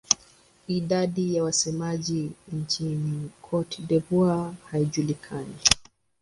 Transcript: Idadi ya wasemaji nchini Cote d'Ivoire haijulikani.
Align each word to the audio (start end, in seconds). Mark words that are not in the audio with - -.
Idadi 0.67 1.35
ya 1.35 1.43
wasemaji 1.43 2.31
nchini 2.53 3.29
Cote 3.41 3.81
d'Ivoire 3.81 4.53
haijulikani. 4.71 5.55